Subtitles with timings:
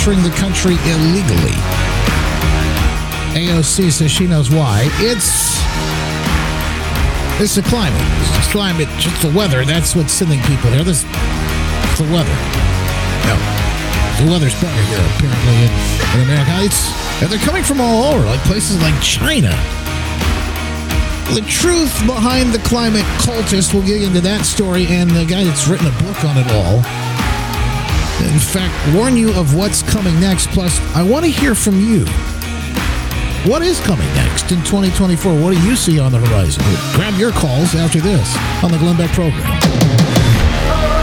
[0.00, 1.52] entering the country illegally.
[3.36, 4.88] AOC says she knows why.
[4.96, 5.60] It's
[7.38, 8.00] it's the climate.
[8.00, 9.62] It's the climate, just the weather.
[9.62, 10.84] That's what's sending people here.
[10.84, 11.02] This
[12.00, 12.32] the weather.
[13.28, 13.36] No.
[14.24, 15.72] The weather's better here, apparently, in,
[16.16, 16.64] in America.
[16.64, 16.88] It's,
[17.20, 19.52] and they're coming from all over, like places like China.
[21.36, 25.68] The truth behind the climate cultist, we'll get into that story, and the guy that's
[25.68, 27.09] written a book on it all.
[28.30, 30.50] In fact, warn you of what's coming next.
[30.50, 32.04] Plus, I want to hear from you.
[33.44, 35.32] What is coming next in 2024?
[35.34, 36.62] What do you see on the horizon?
[36.94, 40.99] Grab your calls after this on the Glenn Beck program.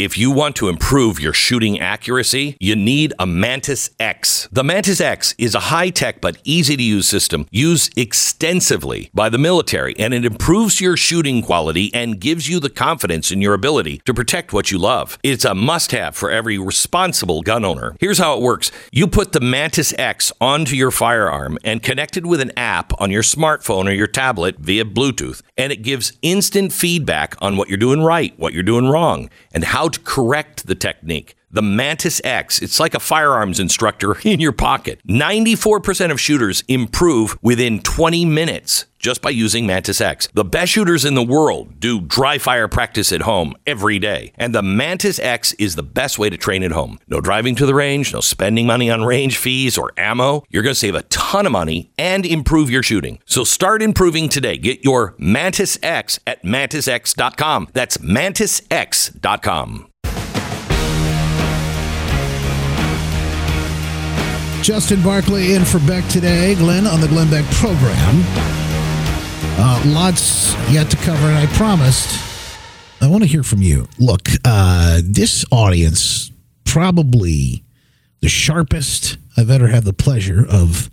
[0.00, 4.48] If you want to improve your shooting accuracy, you need a Mantis X.
[4.50, 9.28] The Mantis X is a high tech but easy to use system used extensively by
[9.28, 13.52] the military, and it improves your shooting quality and gives you the confidence in your
[13.52, 15.18] ability to protect what you love.
[15.22, 17.94] It's a must have for every responsible gun owner.
[18.00, 22.24] Here's how it works you put the Mantis X onto your firearm and connect it
[22.24, 26.72] with an app on your smartphone or your tablet via Bluetooth, and it gives instant
[26.72, 31.36] feedback on what you're doing right, what you're doing wrong, and how correct the technique.
[31.52, 35.00] The Mantis X, it's like a firearms instructor in your pocket.
[35.08, 40.28] 94% of shooters improve within 20 minutes just by using Mantis X.
[40.34, 44.32] The best shooters in the world do dry fire practice at home every day.
[44.36, 46.98] And the Mantis X is the best way to train at home.
[47.08, 50.44] No driving to the range, no spending money on range fees or ammo.
[50.50, 53.18] You're going to save a ton of money and improve your shooting.
[53.24, 54.56] So start improving today.
[54.56, 57.68] Get your Mantis X at mantisx.com.
[57.72, 59.89] That's mantisx.com.
[64.62, 66.54] Justin Barclay in for Beck today.
[66.54, 68.22] Glenn on the Glenn Beck program.
[69.62, 72.18] Uh, lots yet to cover, and I promised
[73.00, 73.88] I want to hear from you.
[73.98, 76.30] Look, uh, this audience
[76.64, 77.64] probably
[78.20, 80.90] the sharpest I've ever had the pleasure of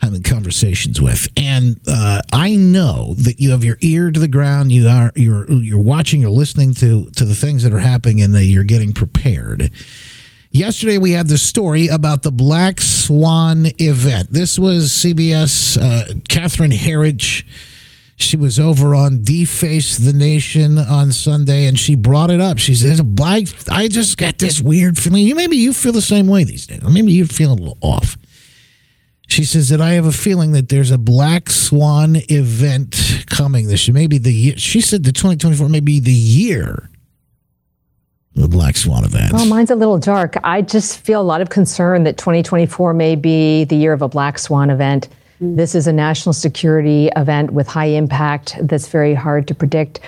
[0.00, 4.72] having conversations with, and uh, I know that you have your ear to the ground.
[4.72, 8.34] You are you're you're watching, you're listening to to the things that are happening, and
[8.34, 9.70] that you're getting prepared.
[10.54, 14.30] Yesterday, we had the story about the Black Swan event.
[14.30, 17.44] This was CBS, uh, Catherine Herridge.
[18.16, 22.58] She was over on Deface the Nation on Sunday, and she brought it up.
[22.58, 25.26] She says, "Black, I just got this weird feeling.
[25.26, 26.82] You maybe you feel the same way these days.
[26.82, 28.18] Maybe you feel a little off."
[29.28, 33.88] She says that I have a feeling that there's a Black Swan event coming this
[33.88, 33.94] year.
[33.94, 34.58] Maybe the year.
[34.58, 36.90] She said the 2024 may be the year
[38.34, 39.32] the Black Swan event.
[39.32, 40.36] Well, mine's a little dark.
[40.42, 44.08] I just feel a lot of concern that 2024 may be the year of a
[44.08, 45.08] Black Swan event.
[45.40, 49.98] This is a national security event with high impact that's very hard to predict.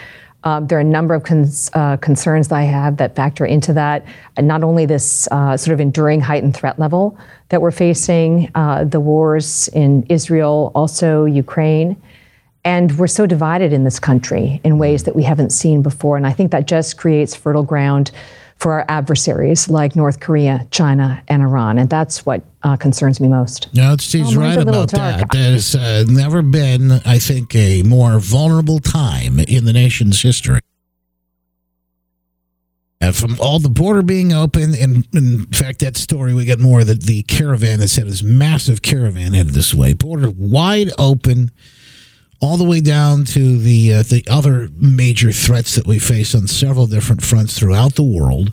[0.45, 3.73] Um, there are a number of cons- uh, concerns that I have that factor into
[3.73, 4.07] that.
[4.37, 7.19] And not only this uh, sort of enduring heightened threat level
[7.49, 12.01] that we're facing, uh, the wars in Israel, also Ukraine.
[12.65, 16.17] And we're so divided in this country in ways that we haven't seen before.
[16.17, 18.11] And I think that just creates fertile ground
[18.57, 21.77] for our adversaries like North Korea, China, and Iran.
[21.77, 23.69] And that's what uh, concerns me most.
[23.75, 25.19] No, she's Oh, right about dark.
[25.19, 25.31] that.
[25.33, 30.61] There's uh, never been, I think, a more vulnerable time in the nation's history.
[33.01, 36.85] And from all the border being open, and in fact, that story we got more
[36.85, 41.51] that the caravan that said this massive caravan headed this way, border wide open,
[42.41, 46.47] all the way down to the uh, the other major threats that we face on
[46.47, 48.53] several different fronts throughout the world.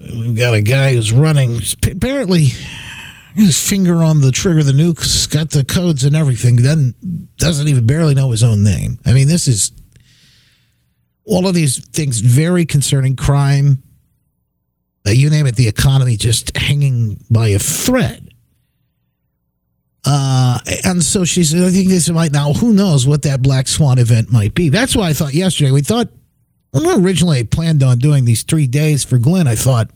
[0.00, 2.48] We've got a guy who's running apparently
[3.34, 7.68] his finger on the trigger of the nuke's got the codes and everything doesn't doesn't
[7.68, 9.72] even barely know his own name i mean this is
[11.24, 13.82] all of these things very concerning crime
[15.06, 18.31] uh, you name it the economy just hanging by a thread
[20.04, 23.68] uh, and so she said i think this might now who knows what that black
[23.68, 26.08] swan event might be that's why i thought yesterday we thought
[26.72, 29.90] when originally planned on doing these three days for glenn i thought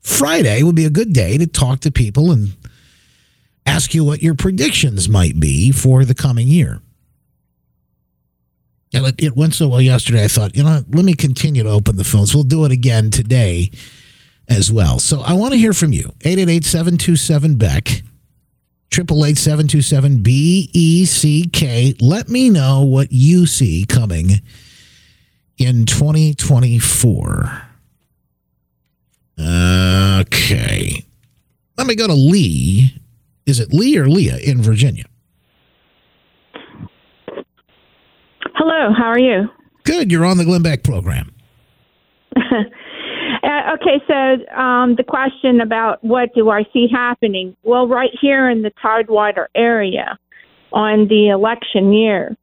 [0.00, 2.54] friday would be a good day to talk to people and
[3.68, 6.80] ask you what your predictions might be for the coming year.
[8.94, 11.68] And it, it went so well yesterday, I thought, you know, let me continue to
[11.68, 12.34] open the phones.
[12.34, 13.70] We'll do it again today
[14.48, 14.98] as well.
[14.98, 16.12] So I want to hear from you.
[16.22, 18.02] 888 727 Beck,
[18.90, 21.94] Triple eight seven two seven B E C K.
[22.00, 24.40] Let me know what you see coming
[25.58, 27.62] in 2024.
[30.20, 31.04] Okay.
[31.76, 32.94] Let me go to Lee.
[33.46, 35.04] Is it Lee or Leah in Virginia?
[38.54, 39.48] Hello, how are you?
[39.84, 40.10] Good.
[40.10, 41.32] You're on the Glenn Beck program.
[43.68, 47.54] Okay, so um, the question about what do I see happening?
[47.64, 50.18] Well, right here in the Tidewater area
[50.72, 52.34] on the election year,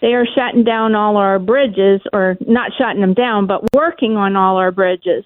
[0.00, 4.36] they are shutting down all our bridges, or not shutting them down, but working on
[4.36, 5.24] all our bridges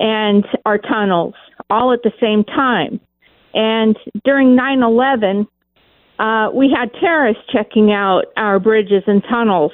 [0.00, 1.34] and our tunnels
[1.70, 2.98] all at the same time.
[3.54, 5.46] And during 9 11,
[6.18, 9.72] uh, we had terrorists checking out our bridges and tunnels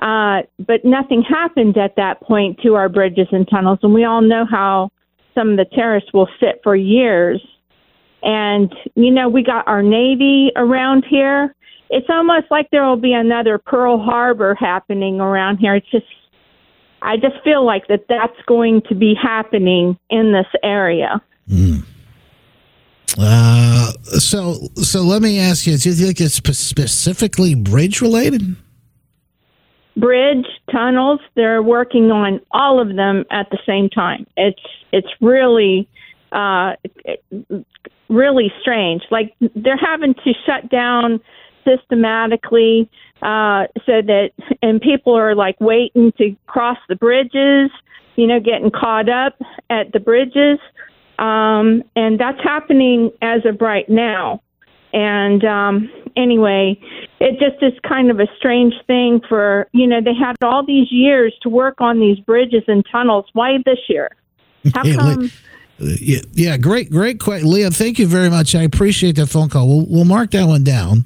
[0.00, 3.78] uh, but nothing happened at that point to our bridges and tunnels.
[3.82, 4.90] And we all know how
[5.34, 7.40] some of the terrorists will sit for years.
[8.22, 11.54] And, you know, we got our Navy around here.
[11.88, 15.76] It's almost like there will be another Pearl Harbor happening around here.
[15.76, 16.06] It's just,
[17.00, 21.22] I just feel like that that's going to be happening in this area.
[21.48, 21.84] Mm.
[23.18, 28.56] Uh, so, so let me ask you: Do you think it's specifically bridge related?
[29.96, 31.20] Bridge, tunnels.
[31.34, 34.26] They're working on all of them at the same time.
[34.36, 34.60] It's
[34.92, 35.88] it's really
[36.32, 36.74] uh,
[38.08, 39.02] really strange.
[39.10, 41.20] Like they're having to shut down
[41.64, 42.88] systematically
[43.22, 44.30] uh, so that
[44.62, 47.70] and people are like waiting to cross the bridges.
[48.16, 49.34] You know, getting caught up
[49.68, 50.58] at the bridges.
[51.18, 54.42] Um, and that's happening as of right now.
[54.92, 56.80] And um, anyway,
[57.20, 60.90] it just is kind of a strange thing for, you know, they had all these
[60.90, 63.26] years to work on these bridges and tunnels.
[63.32, 64.10] Why this year?
[64.74, 65.30] How come?
[65.78, 67.70] Yeah, yeah, great, great question, Leah.
[67.70, 68.54] Thank you very much.
[68.54, 69.68] I appreciate that phone call.
[69.68, 71.04] We'll, we'll mark that one down.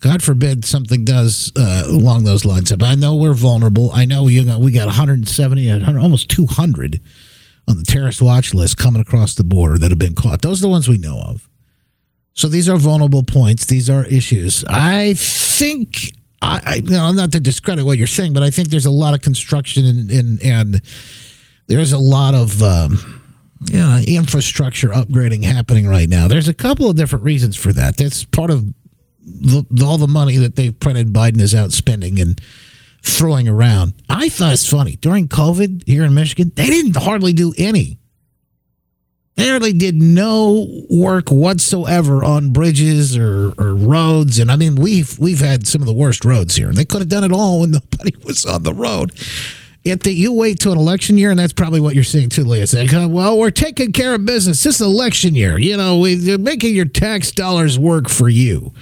[0.00, 2.72] God forbid something does uh, along those lines.
[2.72, 3.92] But I know we're vulnerable.
[3.92, 7.00] I know you know, we got 170, 100, almost 200
[7.68, 10.42] on the terrorist watch list coming across the border that have been caught.
[10.42, 11.48] Those are the ones we know of.
[12.34, 13.66] So these are vulnerable points.
[13.66, 14.64] These are issues.
[14.68, 18.68] I think I, I you know, not to discredit what you're saying, but I think
[18.68, 20.82] there's a lot of construction and and, and
[21.66, 23.22] there's a lot of um,
[24.06, 26.28] infrastructure upgrading happening right now.
[26.28, 27.96] There's a couple of different reasons for that.
[27.96, 28.66] That's part of
[29.24, 31.12] the, all the money that they've printed.
[31.12, 32.40] Biden is out spending and
[33.02, 33.94] throwing around.
[34.08, 36.52] I thought it's funny during COVID here in Michigan.
[36.54, 37.98] They didn't hardly do any
[39.36, 44.38] they really did no work whatsoever on bridges or, or roads.
[44.38, 46.68] And I mean, we've we've had some of the worst roads here.
[46.68, 49.12] And they could have done it all when nobody was on the road.
[49.84, 52.44] Yet that you wait to an election year, and that's probably what you're seeing too,
[52.44, 52.68] Leah.
[52.68, 54.62] Saying, well, we're taking care of business.
[54.62, 58.72] This election year, you know, we're making your tax dollars work for you.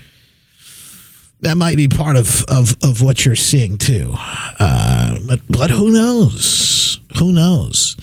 [1.41, 4.13] That might be part of, of, of what you're seeing too.
[4.15, 7.01] Uh, but, but who knows?
[7.19, 7.97] Who knows?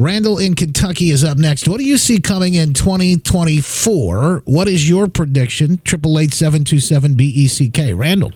[0.00, 1.68] Randall in Kentucky is up next.
[1.68, 4.44] What do you see coming in 2024?
[4.46, 5.78] What is your prediction?
[5.84, 7.92] Triple eight seven two seven B E C K.
[7.92, 8.32] Randall,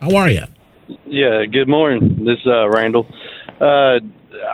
[0.00, 0.44] how are you?
[1.06, 2.24] Yeah, good morning.
[2.24, 3.08] This is uh, Randall.
[3.60, 3.98] Uh,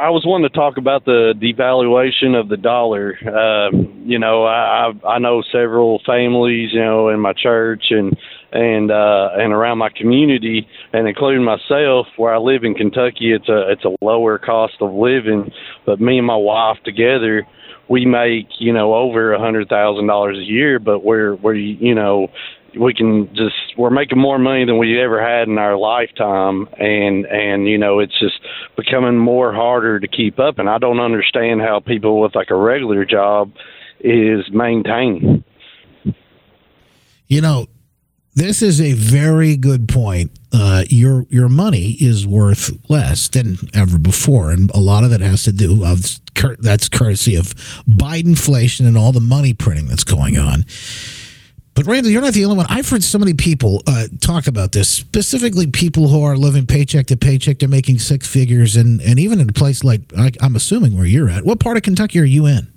[0.00, 3.18] I was wanting to talk about the devaluation of the dollar.
[3.20, 8.16] Uh, you know, I I know several families, you know, in my church and
[8.52, 13.48] and uh, and around my community, and including myself, where I live in Kentucky, it's
[13.48, 15.50] a it's a lower cost of living.
[15.84, 17.46] But me and my wife together,
[17.88, 20.78] we make you know over a hundred thousand dollars a year.
[20.78, 22.28] But we're we're you know
[22.78, 27.26] we can just we're making more money than we ever had in our lifetime and
[27.26, 28.38] and you know it's just
[28.76, 32.56] becoming more harder to keep up and I don't understand how people with like a
[32.56, 33.52] regular job
[34.00, 35.44] is maintaining
[37.28, 37.66] you know
[38.36, 40.30] this is a very good point.
[40.52, 45.22] Uh, your your money is worth less than ever before, and a lot of it
[45.22, 46.20] has to do of
[46.58, 47.54] that's courtesy of
[47.88, 50.66] Bidenflation and all the money printing that's going on.
[51.74, 52.66] But Randall, you're not the only one.
[52.68, 57.06] I've heard so many people uh, talk about this, specifically people who are living paycheck
[57.06, 57.58] to paycheck.
[57.58, 61.06] They're making six figures, and and even in a place like I, am assuming where
[61.06, 61.44] you're at.
[61.46, 62.68] What part of Kentucky are you in?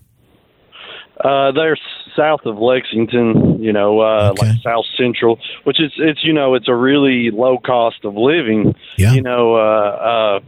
[1.22, 1.78] Uh, they're
[2.20, 4.50] south of Lexington, you know, uh, okay.
[4.50, 8.76] like South Central, which is it's you know it's a really low cost of living,
[8.98, 9.14] yeah.
[9.14, 9.56] you know.
[9.56, 10.40] Uh, uh,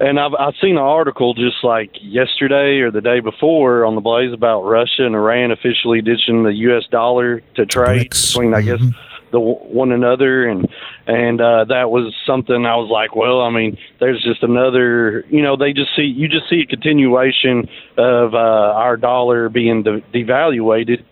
[0.00, 4.00] and I've I've seen an article just like yesterday or the day before on the
[4.00, 6.84] Blaze about Russia and Iran officially ditching the U.S.
[6.90, 8.88] dollar to trade between, I mm-hmm.
[8.88, 8.96] guess
[9.30, 10.68] the one another and
[11.06, 15.40] and uh that was something I was like well I mean there's just another you
[15.40, 20.00] know they just see you just see a continuation of uh our dollar being de-
[20.12, 21.04] devaluated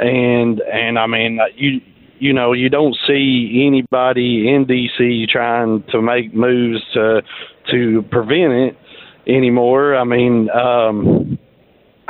[0.00, 1.80] and and I mean uh, you
[2.18, 7.22] you know you don't see anybody in DC trying to make moves to
[7.70, 8.78] to prevent it
[9.26, 9.96] anymore.
[9.96, 11.38] I mean um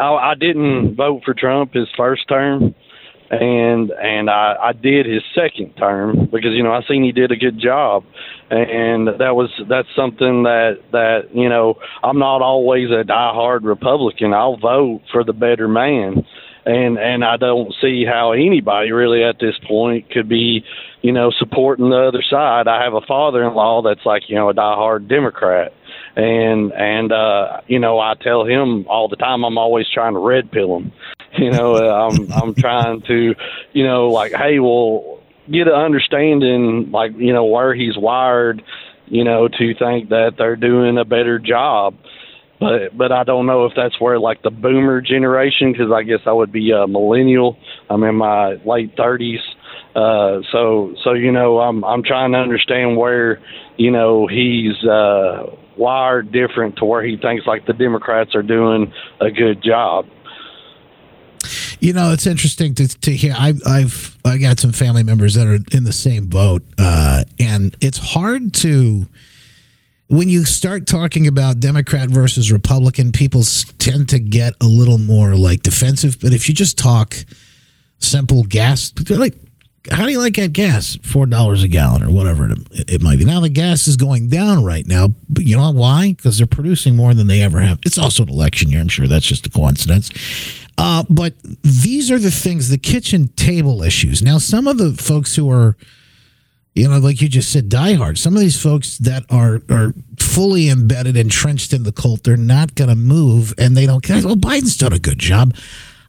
[0.00, 2.75] I, I didn't vote for Trump his first term,
[3.30, 7.30] and and I, I did his second term because you know I seen he did
[7.30, 8.04] a good job,
[8.50, 14.32] and that was that's something that that you know I'm not always a diehard Republican.
[14.32, 16.25] I'll vote for the better man,
[16.67, 20.64] and and I don't see how anybody really at this point could be
[21.02, 22.69] you know supporting the other side.
[22.69, 25.73] I have a father-in-law that's like you know a die-hard Democrat.
[26.17, 30.21] And and uh you know I tell him all the time I'm always trying to
[30.21, 30.93] red pill him.
[31.38, 33.37] You know I'm I'm trying to
[33.73, 38.64] you know like hey well get an understanding like you know where he's wired
[39.07, 41.95] you know to think that they're doing a better job
[42.61, 46.21] but but I don't know if that's where like the boomer generation because I guess
[46.26, 49.40] I would be a millennial I'm in my late 30s
[49.97, 53.40] uh so so you know I'm I'm trying to understand where
[53.76, 58.93] you know he's uh wired different to where he thinks like the Democrats are doing
[59.21, 60.07] a good job.
[61.81, 63.35] You know, it's interesting to, to hear.
[63.37, 67.75] I've, I've I got some family members that are in the same boat, uh, and
[67.81, 69.07] it's hard to
[70.11, 73.12] when you start talking about Democrat versus Republican.
[73.12, 73.45] People
[73.79, 77.14] tend to get a little more like defensive, but if you just talk
[77.99, 79.35] simple gas, like
[79.90, 80.99] how do you like that gas?
[81.02, 83.25] Four dollars a gallon or whatever it, it, might be.
[83.25, 86.12] Now the gas is going down right now, but you know why?
[86.12, 87.79] Because they're producing more than they ever have.
[87.87, 88.81] It's also an election year.
[88.81, 90.11] I'm sure that's just a coincidence.
[90.76, 94.23] Uh, but these are the things, the kitchen table issues.
[94.23, 95.76] Now, some of the folks who are,
[96.75, 98.17] you know, like you just said, diehard.
[98.17, 102.75] Some of these folks that are are fully embedded, entrenched in the cult, they're not
[102.75, 104.23] going to move, and they don't care.
[104.25, 105.55] Well, Biden's done a good job.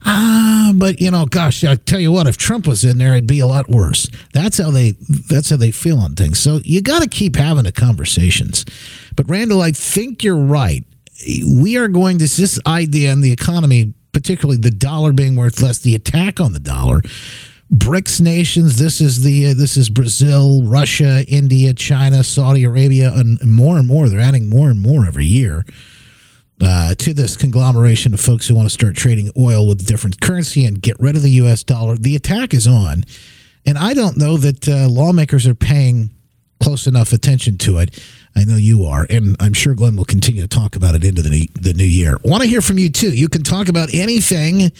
[0.04, 3.28] Ah, but you know, gosh, I tell you what, if Trump was in there, it'd
[3.28, 4.10] be a lot worse.
[4.34, 4.92] That's how they
[5.30, 6.40] that's how they feel on things.
[6.40, 8.66] So you got to keep having the conversations.
[9.16, 10.84] But Randall, I think you're right.
[11.46, 15.80] We are going to this idea in the economy, particularly the dollar being worth less,
[15.80, 17.02] the attack on the dollar.
[17.74, 18.78] BRICS nations.
[18.78, 23.88] This is the uh, this is Brazil, Russia, India, China, Saudi Arabia, and more and
[23.88, 24.10] more.
[24.10, 25.64] They're adding more and more every year
[26.62, 30.66] uh, to this conglomeration of folks who want to start trading oil with different currency
[30.66, 31.64] and get rid of the U.S.
[31.64, 31.96] dollar.
[31.96, 33.06] The attack is on,
[33.66, 36.10] and I don't know that uh, lawmakers are paying
[36.62, 38.04] close enough attention to it.
[38.36, 41.22] I know you are, and I'm sure Glenn will continue to talk about it into
[41.22, 42.18] the the new year.
[42.26, 43.12] Want to hear from you too?
[43.16, 44.74] You can talk about anything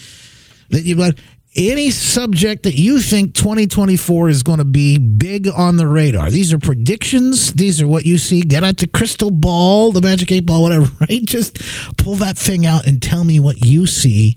[0.68, 1.14] that you've got
[1.54, 6.30] any subject that you think 2024 is going to be big on the radar.
[6.30, 7.52] These are predictions.
[7.52, 8.42] These are what you see.
[8.42, 11.24] Get out the crystal ball, the magic eight ball, whatever, right?
[11.24, 11.58] Just
[11.96, 14.36] pull that thing out and tell me what you see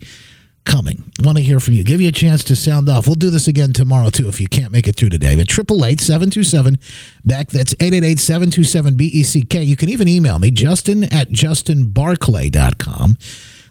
[0.66, 1.10] coming.
[1.22, 1.84] Want to hear from you.
[1.84, 3.06] Give you a chance to sound off.
[3.08, 5.36] We'll do this again tomorrow, too, if you can't make it through today.
[5.36, 6.80] But 888 727
[7.24, 7.48] Beck.
[7.50, 9.54] That's 888 727 BECK.
[9.66, 13.18] You can even email me, justin at justinbarclay.com.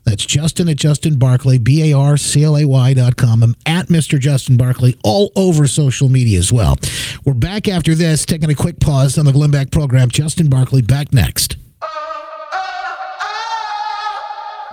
[0.05, 3.43] That's Justin at Justin Barclay, B A R C L A Y dot com.
[3.43, 4.19] I'm at Mr.
[4.19, 6.79] Justin Barclay all over social media as well.
[7.25, 10.11] We're back after this, taking a quick pause on the Glenn Beck program.
[10.11, 11.57] Justin Barclay back next.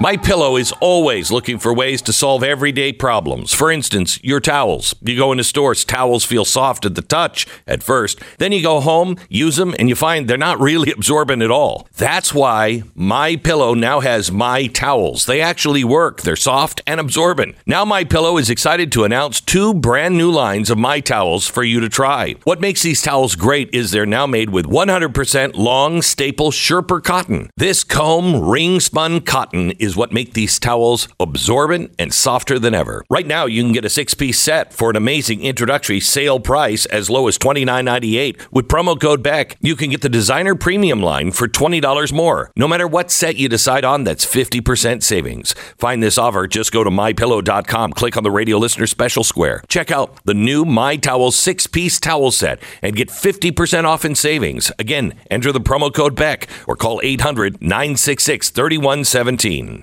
[0.01, 3.53] My Pillow is always looking for ways to solve everyday problems.
[3.53, 4.95] For instance, your towels.
[5.03, 8.19] You go into stores, towels feel soft at the touch at first.
[8.39, 11.87] Then you go home, use them, and you find they're not really absorbent at all.
[11.97, 15.27] That's why My Pillow now has My Towels.
[15.27, 16.23] They actually work.
[16.23, 17.55] They're soft and absorbent.
[17.67, 21.61] Now My Pillow is excited to announce two brand new lines of My Towels for
[21.61, 22.37] you to try.
[22.43, 27.51] What makes these towels great is they're now made with 100% long staple Sherper cotton.
[27.55, 32.73] This comb ring spun cotton is is what make these towels absorbent and softer than
[32.73, 33.03] ever.
[33.09, 37.09] Right now, you can get a six-piece set for an amazing introductory sale price as
[37.09, 38.39] low as $29.98.
[38.51, 42.51] With promo code BECK, you can get the designer premium line for $20 more.
[42.55, 45.53] No matter what set you decide on, that's 50% savings.
[45.77, 49.61] Find this offer, just go to mypillow.com, click on the radio listener special square.
[49.67, 54.71] Check out the new My Towel six-piece towel set and get 50% off in savings.
[54.79, 59.80] Again, enter the promo code BECK or call 800 966 3117.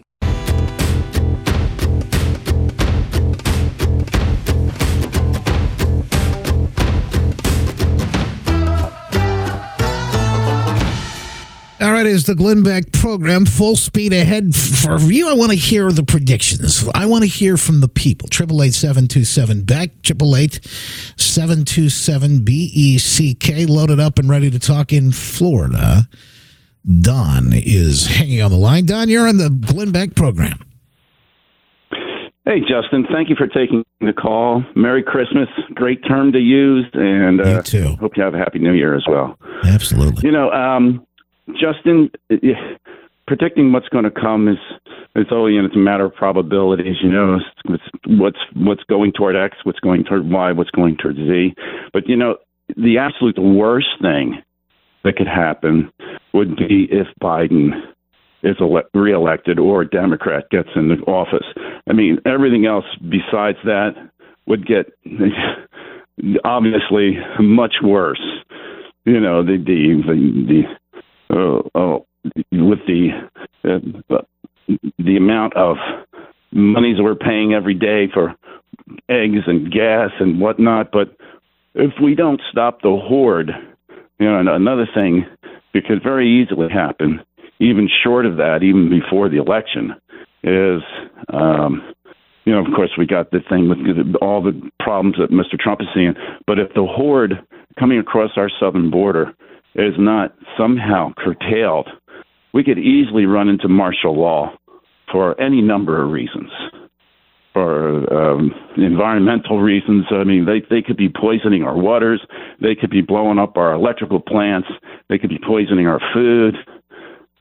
[11.80, 15.30] All right, is the Glenn Beck program full speed ahead for you?
[15.30, 16.85] I want to hear the predictions.
[16.92, 18.28] I want to hear from the people.
[18.28, 20.02] Triple eight seven two seven Beck.
[20.02, 20.58] Triple eight
[21.16, 23.64] seven two seven B E C K.
[23.64, 26.08] Loaded up and ready to talk in Florida.
[27.00, 28.85] Don is hanging on the line.
[28.85, 30.58] Don, you're on the Glenn Beck program.
[32.44, 33.06] Hey, Justin.
[33.12, 34.64] Thank you for taking the call.
[34.75, 35.49] Merry Christmas.
[35.75, 37.97] Great term to use, and uh, you too.
[38.00, 39.38] Hope you have a happy New Year as well.
[39.64, 40.23] Absolutely.
[40.26, 41.04] You know, um,
[41.55, 42.11] Justin,
[43.26, 44.59] predicting what's going to come is
[45.14, 46.97] it's only and it's a matter of probabilities.
[47.02, 51.17] You know, it's, what's what's going toward X, what's going toward Y, what's going toward
[51.17, 51.55] Z.
[51.93, 52.37] But you know,
[52.76, 54.43] the absolute worst thing
[55.05, 55.90] that could happen
[56.33, 57.71] would be if Biden
[58.43, 61.47] is ele- reelected or a Democrat gets in the office.
[61.88, 63.93] I mean, everything else besides that
[64.47, 64.87] would get
[66.45, 68.23] obviously much worse.
[69.05, 70.14] You know, the the the,
[70.49, 70.62] the
[71.30, 71.99] uh, uh,
[72.52, 73.11] with the
[73.64, 74.23] uh,
[74.99, 75.76] the amount of
[76.52, 78.35] monies we're paying every day for
[79.08, 80.90] eggs and gas and whatnot.
[80.92, 81.16] But
[81.75, 83.50] if we don't stop the horde,
[84.18, 85.26] you know, another thing
[85.75, 87.20] that could very easily happen,
[87.61, 89.94] even short of that, even before the election,
[90.42, 90.82] is,
[91.32, 91.94] um,
[92.44, 95.58] you know, of course, we got the thing with all the problems that Mr.
[95.58, 96.14] Trump is seeing.
[96.47, 97.35] But if the horde
[97.78, 99.35] coming across our southern border
[99.75, 101.89] is not somehow curtailed,
[102.53, 104.53] we could easily run into martial law
[105.11, 106.51] for any number of reasons.
[107.53, 112.21] For um, environmental reasons, I mean, they they could be poisoning our waters,
[112.61, 114.69] they could be blowing up our electrical plants,
[115.09, 116.55] they could be poisoning our food,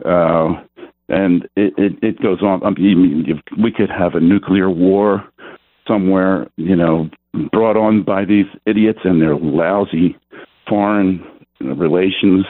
[0.06, 0.62] uh,
[1.10, 2.64] and it, it, it goes on.
[2.64, 5.24] I mean, we could have a nuclear war
[5.88, 7.10] somewhere, you know,
[7.52, 10.18] brought on by these idiots and their lousy
[10.68, 11.24] foreign
[11.60, 12.46] relations.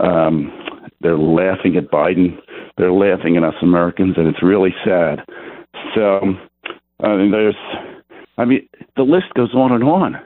[0.00, 0.52] Um,
[1.00, 2.38] they're laughing at Biden.
[2.76, 5.24] They're laughing at us Americans, and it's really sad.
[5.94, 6.20] So,
[7.02, 7.56] I mean, there's,
[8.38, 10.20] I mean, the list goes on and on.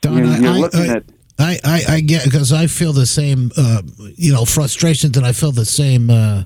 [0.00, 1.04] Don, you're, you're I, looking I, at.
[1.38, 3.82] I, I, I get because I feel the same, uh,
[4.16, 6.44] you know, frustrations, and I feel the same uh,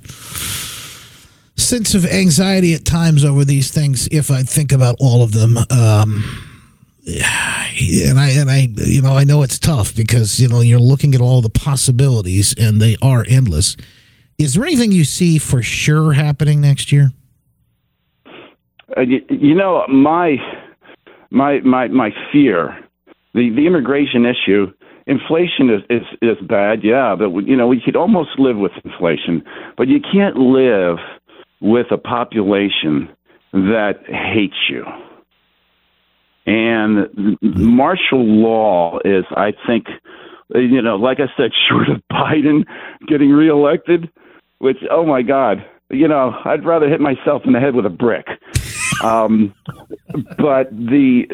[1.56, 4.08] sense of anxiety at times over these things.
[4.10, 6.24] If I think about all of them, um,
[7.06, 11.14] and I and I you know I know it's tough because you know you're looking
[11.14, 13.76] at all the possibilities and they are endless.
[14.38, 17.12] Is there anything you see for sure happening next year?
[18.96, 20.36] Uh, you, you, know my
[21.30, 22.76] my my my fear
[23.34, 24.72] the the immigration issue
[25.06, 29.42] inflation is, is is bad yeah but you know we could almost live with inflation
[29.76, 30.98] but you can't live
[31.60, 33.08] with a population
[33.52, 34.84] that hates you
[36.46, 39.86] and martial law is, I think,
[40.54, 42.64] you know, like I said, short of Biden
[43.08, 44.10] getting reelected,
[44.58, 47.90] which, oh my God, you know, I'd rather hit myself in the head with a
[47.90, 48.26] brick.
[49.04, 49.52] Um,
[50.38, 51.24] but the,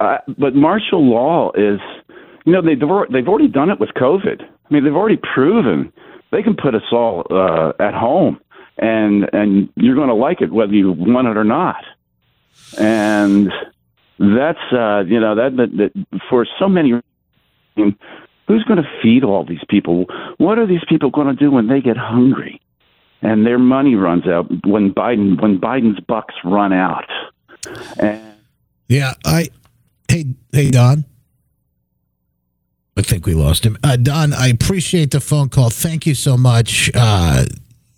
[0.00, 1.78] uh, but martial law is,
[2.44, 2.80] you know, they've
[3.12, 4.42] they've already done it with COVID.
[4.42, 5.92] I mean, they've already proven
[6.32, 8.40] they can put us all uh, at home,
[8.78, 11.84] and and you're going to like it whether you want it or not.
[12.78, 13.52] And
[14.22, 16.92] that's uh, you know that, that, that for so many.
[17.74, 20.04] Who's going to feed all these people?
[20.36, 22.60] What are these people going to do when they get hungry,
[23.22, 24.46] and their money runs out?
[24.66, 27.08] When Biden when Biden's bucks run out,
[27.98, 28.20] and
[28.88, 29.48] yeah, I
[30.08, 31.04] hey hey Don.
[32.96, 33.78] I think we lost him.
[33.82, 35.70] Uh, Don, I appreciate the phone call.
[35.70, 36.90] Thank you so much.
[36.94, 37.46] Uh,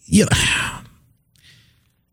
[0.04, 0.78] you know,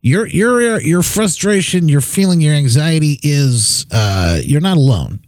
[0.02, 5.20] your your your frustration, your feeling, your anxiety is uh, you're not alone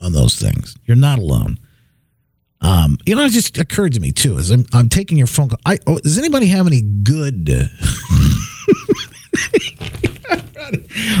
[0.00, 0.76] on those things.
[0.84, 1.58] You're not alone.
[2.62, 5.50] Um, you know, it just occurred to me too as I'm, I'm taking your phone
[5.50, 5.60] call.
[5.66, 7.48] I, oh, does anybody have any good?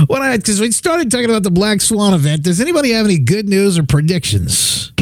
[0.06, 3.18] when I because we started talking about the Black Swan event, does anybody have any
[3.18, 4.92] good news or predictions?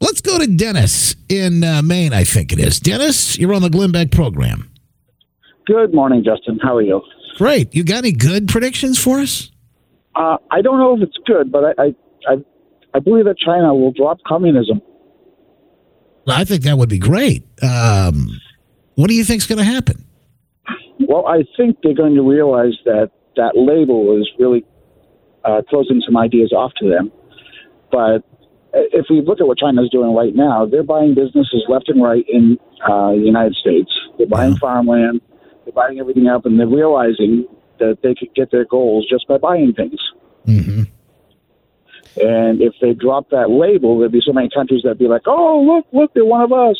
[0.00, 2.14] Let's go to Dennis in uh, Maine.
[2.14, 2.80] I think it is.
[2.80, 4.69] Dennis, you're on the Glenn Beck program.
[5.70, 6.58] Good morning, Justin.
[6.60, 7.00] How are you?
[7.36, 7.72] Great.
[7.72, 9.52] You got any good predictions for us?
[10.16, 11.94] Uh, I don't know if it's good, but I,
[12.28, 12.44] I,
[12.92, 14.82] I, believe that China will drop communism.
[16.26, 17.44] I think that would be great.
[17.62, 18.40] Um,
[18.96, 20.04] what do you think is going to happen?
[20.98, 24.64] Well, I think they're going to realize that that label is really
[25.44, 27.12] uh, closing some ideas off to them.
[27.92, 28.24] But
[28.74, 32.02] if we look at what China is doing right now, they're buying businesses left and
[32.02, 33.92] right in uh, the United States.
[34.18, 35.20] They're buying farmland.
[35.64, 37.46] They're buying everything up, and they're realizing
[37.78, 40.00] that they could get their goals just by buying things.
[40.46, 40.82] Mm-hmm.
[42.16, 45.62] And if they drop that label, there'd be so many countries that'd be like, "Oh,
[45.62, 46.76] look, look, they're one of us."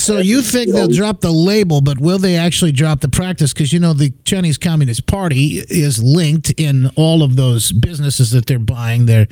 [0.00, 3.52] So you think they'll drop the label, but will they actually drop the practice?
[3.52, 8.46] Because you know the Chinese Communist Party is linked in all of those businesses that
[8.46, 9.06] they're buying.
[9.06, 9.28] They're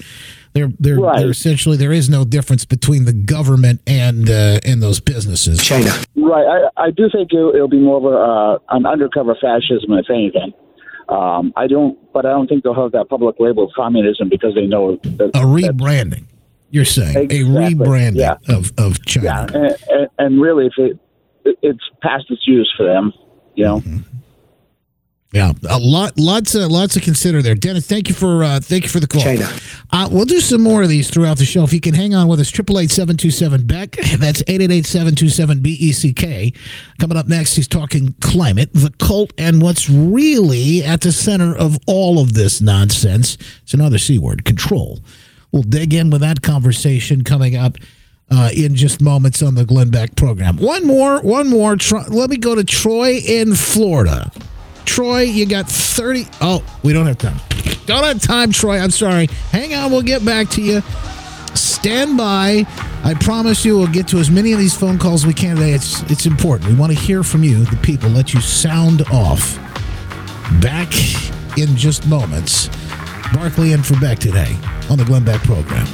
[0.52, 1.18] they're they're, right.
[1.18, 5.59] they're essentially there is no difference between the government and uh, and those businesses.
[5.59, 5.90] China.
[6.16, 6.68] Right.
[6.76, 10.11] I, I do think it'll, it'll be more of a, uh, an undercover fascism, if
[10.11, 10.52] anything.
[11.09, 14.54] Um, I don't, but I don't think they'll have that public label of communism because
[14.54, 16.26] they know that, a rebranding.
[16.70, 18.37] You're saying exactly, a rebranding yeah.
[18.54, 19.26] of, of China.
[19.26, 20.98] Yeah, and, and, and really, if it,
[21.62, 23.12] it's past its use for them,
[23.54, 23.81] you know.
[23.81, 24.18] Mm-hmm.
[25.33, 27.54] Yeah, a lot, lots, of, lots to consider there.
[27.54, 29.20] Dennis, thank you for uh, thank you for the call.
[29.20, 29.46] China.
[29.92, 31.64] Uh, we'll do some more of these throughout the show.
[31.64, 33.90] If you can hang on with us, triple eight seven two seven Beck.
[34.18, 36.54] That's eight eight eight seven two seven B E C K.
[36.98, 41.78] Coming up next, he's talking climate, the cult, and what's really at the center of
[41.87, 43.37] all of this nonsense.
[43.62, 45.00] It's another c word: control.
[45.53, 47.77] We'll dig in with that conversation coming up
[48.31, 50.57] uh, in just moments on the Glenn Beck program.
[50.59, 51.77] One more, one more.
[52.09, 54.31] let me go to Troy in Florida.
[54.85, 56.27] Troy, you got 30.
[56.41, 57.39] Oh, we don't have time.
[57.87, 58.79] Don't have time, Troy.
[58.79, 59.27] I'm sorry.
[59.51, 59.91] Hang on.
[59.91, 60.83] We'll get back to you.
[61.55, 62.67] Stand by.
[63.05, 65.73] I promise you we'll get to as many of these phone calls we can today.
[65.73, 66.71] It's, it's important.
[66.71, 68.11] We want to hear from you, the people.
[68.11, 69.57] Let you sound off.
[70.61, 70.93] Back
[71.59, 72.69] in just moments.
[73.35, 74.57] Barclay and for Beck today
[74.91, 75.87] on the Glenn Beck program.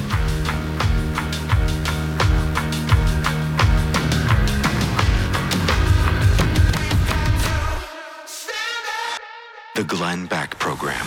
[9.75, 11.05] The Glenn Beck Program.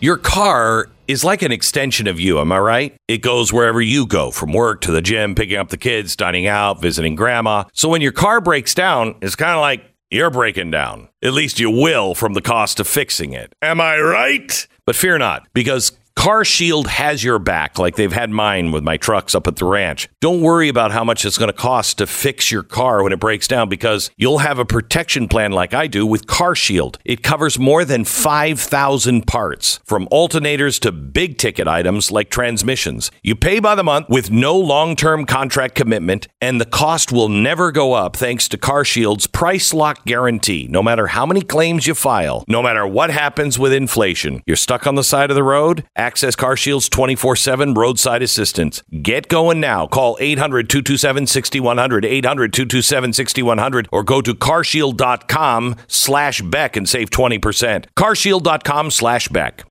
[0.00, 2.96] Your car is like an extension of you, am I right?
[3.08, 6.46] It goes wherever you go, from work to the gym, picking up the kids, dining
[6.46, 7.64] out, visiting grandma.
[7.72, 11.08] So when your car breaks down, it's kind of like you're breaking down.
[11.22, 13.54] At least you will from the cost of fixing it.
[13.62, 14.66] Am I right?
[14.84, 18.98] But fear not, because Car Shield has your back, like they've had mine with my
[18.98, 20.08] trucks up at the ranch.
[20.20, 23.20] Don't worry about how much it's going to cost to fix your car when it
[23.20, 26.98] breaks down because you'll have a protection plan like I do with Car Shield.
[27.04, 33.10] It covers more than 5,000 parts, from alternators to big ticket items like transmissions.
[33.22, 37.28] You pay by the month with no long term contract commitment, and the cost will
[37.30, 40.66] never go up thanks to Car Shield's price lock guarantee.
[40.68, 44.86] No matter how many claims you file, no matter what happens with inflation, you're stuck
[44.86, 48.82] on the side of the road Access Car Shield's 24 7 roadside assistance.
[49.02, 49.86] Get going now.
[49.86, 57.10] Call 800 227 6100, 800 227 6100, or go to carshield.com slash Beck and save
[57.10, 57.84] 20%.
[57.96, 59.64] Carshield.com slash Beck.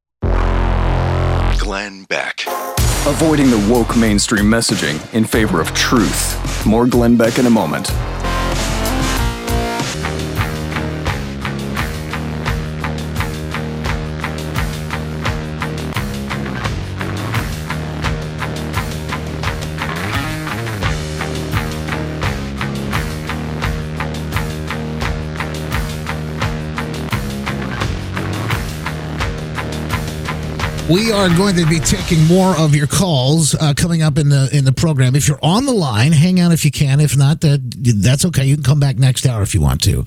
[1.60, 2.46] Glenn Beck.
[3.08, 6.66] Avoiding the woke mainstream messaging in favor of truth.
[6.66, 7.88] More Glenn Beck in a moment.
[30.90, 34.50] We are going to be taking more of your calls uh, coming up in the
[34.52, 35.16] in the program.
[35.16, 37.00] If you're on the line, hang on if you can.
[37.00, 37.62] If not, that
[38.02, 38.46] that's okay.
[38.46, 40.04] You can come back next hour if you want to.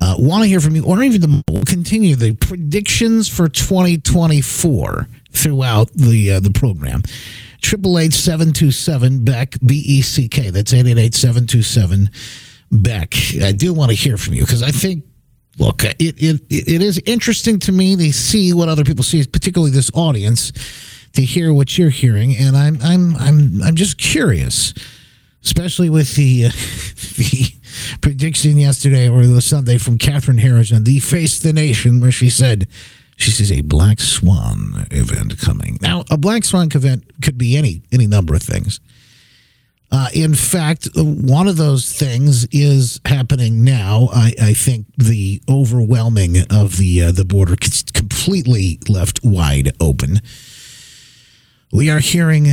[0.00, 5.06] Uh, want to hear from you, or even the, we'll continue the predictions for 2024
[5.30, 7.02] throughout the uh, the program.
[7.62, 10.50] Triple eight seven two seven Beck B E C K.
[10.50, 12.10] That's eight eight eight seven two seven
[12.72, 13.14] Beck.
[13.40, 15.04] I do want to hear from you because I think
[15.58, 19.70] look, it, it, it is interesting to me to see what other people see, particularly
[19.70, 20.52] this audience,
[21.14, 24.74] to hear what you're hearing, and I'm I'm I'm I'm just curious,
[25.42, 26.48] especially with the uh,
[27.16, 27.54] the
[28.00, 32.30] prediction yesterday or the Sunday from Catherine Herridge on the Face the Nation, where she
[32.30, 32.68] said.
[33.16, 35.78] She says a black swan event coming.
[35.80, 38.80] Now, a black swan event could be any any number of things.
[39.94, 44.08] Uh, in fact, one of those things is happening now.
[44.12, 47.54] I, I think the overwhelming of the uh, the border
[47.92, 50.20] completely left wide open.
[51.72, 52.48] We are hearing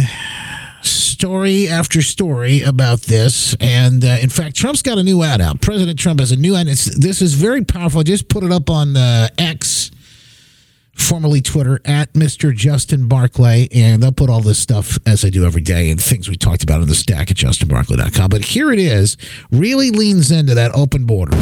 [0.83, 5.61] story after story about this, and uh, in fact, Trump's got a new ad out.
[5.61, 6.67] President Trump has a new ad.
[6.67, 8.01] It's, this is very powerful.
[8.01, 9.89] I just put it up on uh, X
[10.93, 12.53] formerly Twitter, at Mr.
[12.55, 16.29] Justin Barclay, and they'll put all this stuff as I do every day and things
[16.29, 18.29] we talked about in the stack at justinbarclay.com.
[18.29, 19.17] But here it is,
[19.51, 21.35] really leans into that open border.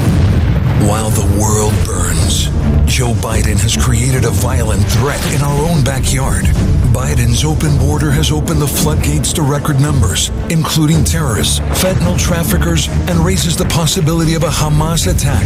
[0.88, 2.46] While the world burns,
[2.90, 6.46] Joe Biden has created a violent threat in our own backyard.
[6.94, 13.20] Biden's open border has opened the floodgates to record numbers, including terrorists, fentanyl traffickers, and
[13.20, 15.46] raises the possibility of a Hamas attack.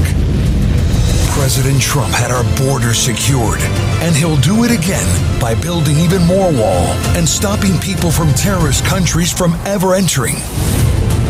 [1.33, 3.59] President Trump had our border secured,
[4.03, 6.85] and he'll do it again by building even more wall
[7.17, 10.35] and stopping people from terrorist countries from ever entering.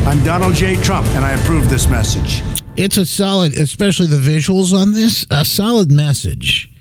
[0.06, 0.76] I'm Donald J.
[0.76, 2.44] Trump, and I approve this message.
[2.76, 6.72] It's a solid, especially the visuals on this, a solid message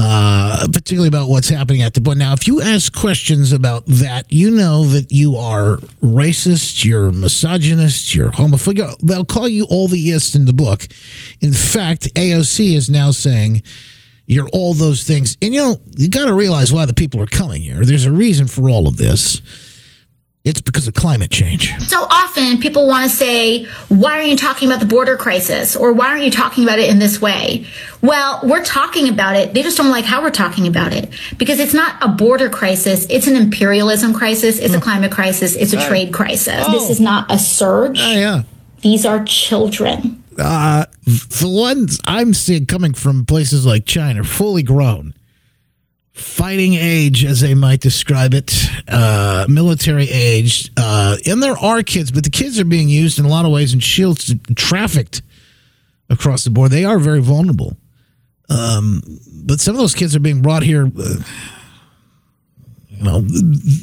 [0.00, 2.20] uh, particularly about what's happening at the border.
[2.20, 8.14] Now, if you ask questions about that, you know that you are racist, you're misogynist,
[8.14, 8.96] you're homophobic.
[9.00, 10.86] They'll call you all the yes in the book.
[11.40, 13.64] In fact, AOC is now saying
[14.26, 15.36] you're all those things.
[15.42, 17.84] And you know, you got to realize why the people are coming here.
[17.84, 19.42] There's a reason for all of this.
[20.44, 21.76] It's because of climate change.
[21.80, 25.76] So often people want to say, why are you talking about the border crisis?
[25.76, 27.66] Or why aren't you talking about it in this way?
[28.00, 29.52] Well, we're talking about it.
[29.52, 33.06] They just don't like how we're talking about it because it's not a border crisis.
[33.10, 34.58] It's an imperialism crisis.
[34.58, 35.54] It's a climate crisis.
[35.54, 36.64] It's a trade crisis.
[36.66, 36.72] Oh.
[36.72, 37.98] This is not a surge.
[38.00, 38.42] Oh, yeah.
[38.80, 40.22] These are children.
[40.38, 45.14] Uh, the ones I'm seeing coming from places like China, fully grown,
[46.18, 48.54] fighting age, as they might describe it,
[48.88, 50.70] uh, military age.
[50.76, 53.52] Uh, and there are kids, but the kids are being used in a lot of
[53.52, 55.22] ways in shields, trafficked
[56.10, 56.70] across the board.
[56.70, 57.76] They are very vulnerable.
[58.50, 59.02] Um,
[59.44, 60.86] but some of those kids are being brought here.
[60.86, 61.14] Uh,
[62.88, 63.24] you know,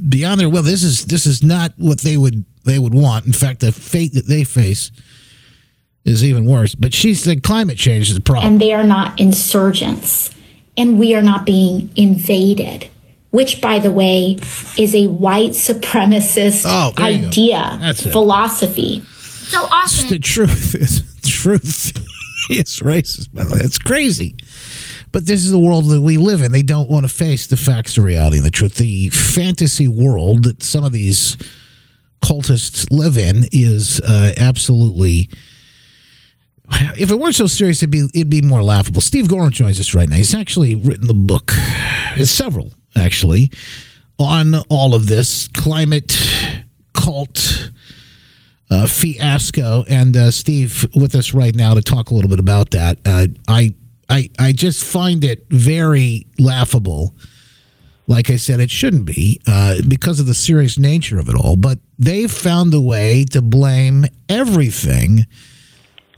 [0.10, 0.64] beyond their will.
[0.64, 3.26] This is this is not what they would they would want.
[3.26, 4.92] In fact, the fate that they face
[6.04, 6.76] is even worse.
[6.76, 8.54] But she said climate change is the problem.
[8.54, 10.35] And they are not insurgents.
[10.78, 12.90] And we are not being invaded,
[13.32, 14.38] which, by the way,
[14.78, 17.28] is a white supremacist Oh, there you go.
[17.28, 18.12] idea, That's it.
[18.12, 19.02] philosophy.
[19.06, 20.08] So often.
[20.10, 21.92] the truth is truth
[22.50, 23.34] is racist.
[23.34, 24.36] By the way, it's crazy.
[25.12, 26.52] But this is the world that we live in.
[26.52, 28.76] They don't want to face the facts, the reality, and the truth.
[28.76, 31.38] The fantasy world that some of these
[32.22, 35.30] cultists live in is uh, absolutely.
[36.98, 39.02] If it weren't so serious, it'd be it'd be more laughable.
[39.02, 40.16] Steve Goreham joins us right now.
[40.16, 41.52] He's actually written the book,
[42.16, 43.52] There's several actually,
[44.18, 46.18] on all of this climate
[46.94, 47.72] cult
[48.70, 49.84] uh, fiasco.
[49.88, 53.00] And uh, Steve with us right now to talk a little bit about that.
[53.06, 53.74] Uh, I
[54.10, 57.14] I I just find it very laughable.
[58.08, 61.56] Like I said, it shouldn't be uh, because of the serious nature of it all.
[61.56, 65.26] But they've found a way to blame everything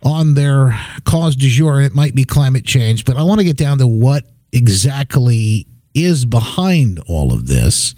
[0.04, 1.82] on their cause du jour.
[1.82, 6.26] It might be climate change, but I want to get down to what exactly is
[6.26, 7.96] behind all of this.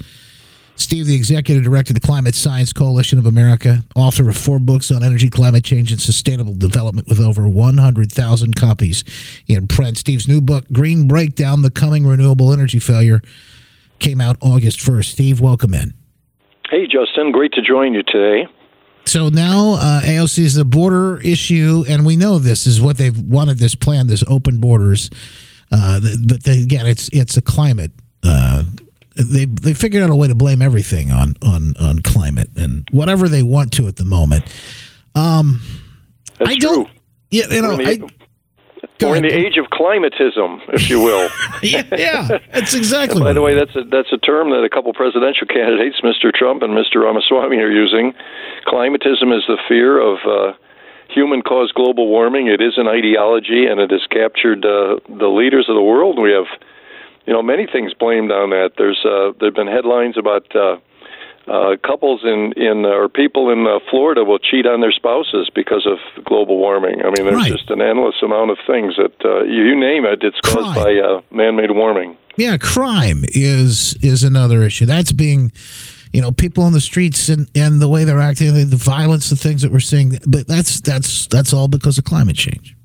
[0.76, 4.92] Steve, the executive director of the Climate Science Coalition of America, author of four books
[4.92, 9.04] on energy, climate change, and sustainable development with over 100,000 copies
[9.48, 9.98] in print.
[9.98, 13.22] Steve's new book, Green Breakdown The Coming Renewable Energy Failure,
[14.00, 15.06] came out August 1st.
[15.06, 15.94] Steve, welcome in.
[16.70, 17.34] Hey, Justin.
[17.34, 18.48] Great to join you today.
[19.10, 23.20] So now uh, AOC is the border issue, and we know this is what they've
[23.20, 25.10] wanted this plan, this open borders.
[25.72, 27.92] Uh, but they, again, it's it's a climate.
[28.24, 28.66] Uh,
[29.16, 33.28] they they figured out a way to blame everything on on on climate and whatever
[33.28, 34.46] they want to at the moment.
[35.16, 35.60] Um,
[36.38, 36.86] That's I don't.
[36.86, 36.96] true.
[37.32, 38.00] Yeah, you know, I,
[39.02, 41.30] in the, we're in the age of climatism, if you will.
[41.64, 43.22] yeah, yeah, that's exactly.
[43.22, 46.34] By the way, that's a that's a term that a couple presidential candidates, Mr.
[46.34, 47.04] Trump and Mr.
[47.04, 48.14] Ramaswamy, are using.
[48.68, 50.54] Climatism is the fear of uh,
[51.10, 52.48] human-caused global warming.
[52.48, 56.20] It is an ideology, and it has captured uh, the leaders of the world.
[56.20, 56.48] We have,
[57.26, 58.74] you know, many things blamed on that.
[58.78, 60.56] There's uh, there've been headlines about.
[60.56, 60.78] Uh,
[61.50, 65.50] uh, couples in in uh, or people in uh, Florida will cheat on their spouses
[65.54, 67.02] because of global warming.
[67.02, 67.52] I mean, there's Right.
[67.52, 70.20] just an endless amount of things that uh, you, you name it.
[70.24, 72.18] It's caused by uh, man-made warming.
[72.38, 74.86] Yeah, crime is is another issue.
[74.86, 75.52] That's being,
[76.14, 79.36] you know, people on the streets and, and the way they're acting, the violence, the
[79.36, 80.18] things that we're seeing.
[80.26, 82.76] But that's that's that's all because of climate change.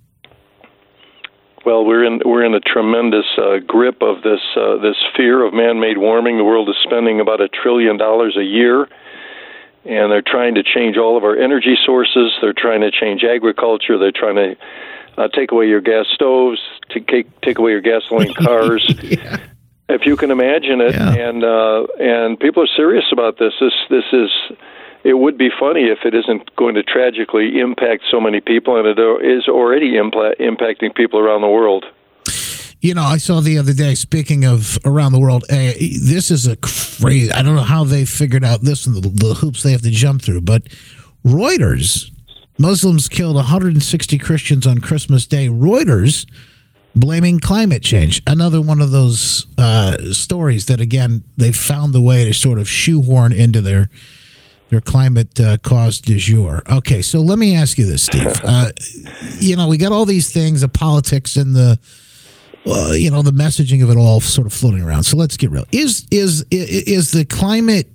[1.65, 5.55] Well, we're in we're in a tremendous uh, grip of this uh, this fear of
[5.55, 6.37] man-made warming.
[6.37, 8.83] The world is spending about a trillion dollars a year,
[9.85, 12.33] and they're trying to change all of our energy sources.
[12.43, 13.99] They're trying to change agriculture.
[13.99, 14.57] They're trying to
[15.17, 18.85] uh, take away your gas stoves, to take take away your gasoline cars.
[19.89, 23.55] If you can imagine it, and uh, and people are serious about this.
[23.59, 24.31] This this is.
[25.05, 28.87] It would be funny if it isn't going to tragically impact so many people, and
[28.87, 31.85] it is already impla- impacting people around the world.
[32.81, 33.95] You know, I saw the other day.
[33.95, 37.31] Speaking of around the world, uh, this is a crazy.
[37.33, 39.91] I don't know how they figured out this and the, the hoops they have to
[39.91, 40.65] jump through, but
[41.25, 42.11] Reuters,
[42.59, 45.49] Muslims killed 160 Christians on Christmas Day.
[45.49, 46.27] Reuters
[46.95, 48.23] blaming climate change.
[48.27, 52.69] Another one of those uh, stories that, again, they found the way to sort of
[52.69, 53.89] shoehorn into their
[54.71, 56.63] their climate uh, cause du jour.
[56.71, 58.33] Okay, so let me ask you this, Steve.
[58.45, 58.71] Uh,
[59.39, 61.79] you know, we got all these things, the politics and the
[62.67, 65.05] uh, you know the messaging of it all sort of floating around.
[65.05, 65.65] So let's get real.
[65.73, 67.91] Is is is the climate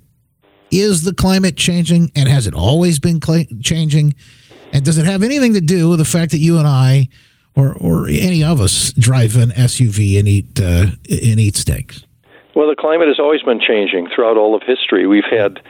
[0.70, 4.14] is the climate changing, and has it always been cli changing?
[4.72, 7.08] And does it have anything to do with the fact that you and I,
[7.56, 12.04] or or any of us, drive an SUV and eat uh, and eat steaks?
[12.54, 15.06] Well, the climate has always been changing throughout all of history.
[15.06, 15.60] We've had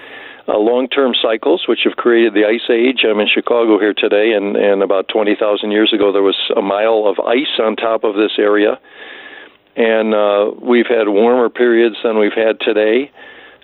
[0.51, 3.05] uh, long-term cycles, which have created the ice age.
[3.09, 7.07] I'm in Chicago here today, and, and about 20,000 years ago, there was a mile
[7.07, 8.81] of ice on top of this area.
[9.77, 13.13] And uh, we've had warmer periods than we've had today.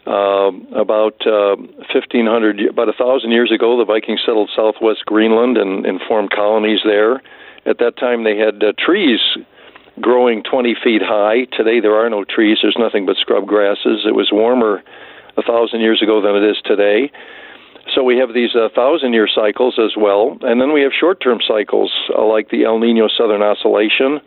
[0.06, 1.56] Uh, about uh,
[1.90, 6.78] 1500, about a thousand years ago, the Vikings settled southwest Greenland and, and formed colonies
[6.84, 7.20] there.
[7.66, 9.18] At that time, they had uh, trees
[10.00, 11.46] growing 20 feet high.
[11.56, 12.58] Today, there are no trees.
[12.62, 14.06] There's nothing but scrub grasses.
[14.06, 14.84] It was warmer
[15.36, 17.10] a thousand years ago than it is today.
[17.94, 20.38] So we have these uh, thousand year cycles as well.
[20.42, 24.20] And then we have short term cycles uh, like the El Nino Southern Oscillation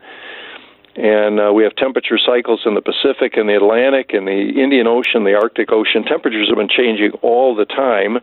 [0.99, 4.85] and uh, we have temperature cycles in the Pacific and the Atlantic and the Indian
[4.85, 6.03] Ocean, the Arctic Ocean.
[6.03, 8.17] Temperatures have been changing all the time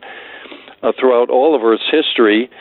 [0.83, 2.51] uh, throughout all of Earth's history,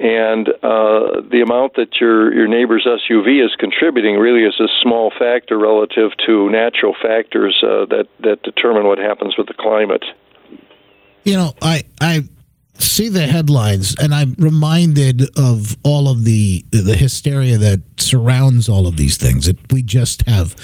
[0.00, 5.12] and uh, the amount that your your neighbor's SUV is contributing really is a small
[5.16, 10.04] factor relative to natural factors uh, that that determine what happens with the climate.
[11.24, 12.24] You know, I I
[12.78, 18.86] see the headlines and I'm reminded of all of the the hysteria that surrounds all
[18.86, 19.46] of these things.
[19.46, 20.56] That we just have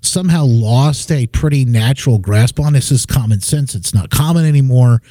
[0.00, 2.74] somehow lost a pretty natural grasp on.
[2.74, 3.74] This is common sense.
[3.74, 5.02] It's not common anymore.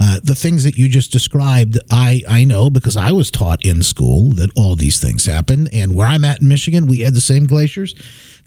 [0.00, 3.82] Uh, the things that you just described, I, I know because I was taught in
[3.82, 5.68] school that all these things happen.
[5.72, 7.94] And where I'm at in Michigan, we had the same glaciers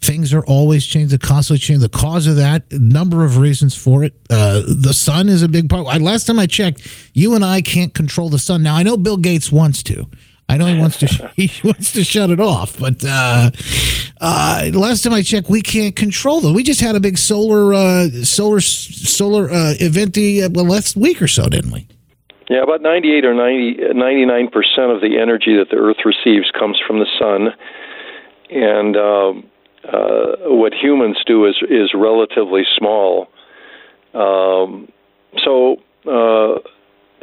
[0.04, 1.80] things are always changing, constantly changing.
[1.80, 4.14] The cause of that, number of reasons for it.
[4.30, 5.86] Uh, the sun is a big part.
[6.00, 8.62] Last time I checked, you and I can't control the sun.
[8.62, 10.06] Now I know Bill Gates wants to.
[10.48, 13.50] I know he wants to he wants to shut it off, but uh,
[14.20, 16.54] uh, last time I checked, we can't control them.
[16.54, 20.96] We just had a big solar uh, solar solar uh, event the uh, well, last
[20.96, 21.88] week or so, didn't we?
[22.50, 26.78] Yeah, about 98 or 90, 99 percent of the energy that the Earth receives comes
[26.86, 27.48] from the sun,
[28.50, 29.50] and um,
[29.82, 33.28] uh, what humans do is is relatively small.
[34.12, 34.88] Um,
[35.42, 36.60] so uh,